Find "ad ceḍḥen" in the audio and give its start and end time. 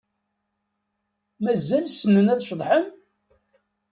2.33-2.85